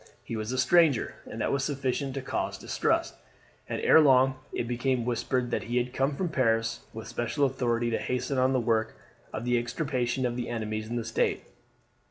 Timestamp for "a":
0.51-0.57